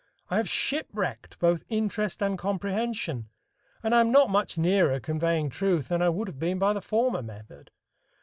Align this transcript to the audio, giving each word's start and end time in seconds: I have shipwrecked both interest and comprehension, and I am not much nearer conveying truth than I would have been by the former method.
I 0.31 0.37
have 0.37 0.49
shipwrecked 0.49 1.37
both 1.37 1.63
interest 1.69 2.23
and 2.23 2.35
comprehension, 2.35 3.29
and 3.83 3.93
I 3.93 3.99
am 3.99 4.11
not 4.11 4.31
much 4.31 4.57
nearer 4.57 4.99
conveying 4.99 5.47
truth 5.51 5.89
than 5.89 6.01
I 6.01 6.09
would 6.09 6.27
have 6.27 6.39
been 6.39 6.57
by 6.57 6.73
the 6.73 6.81
former 6.81 7.21
method. 7.21 7.69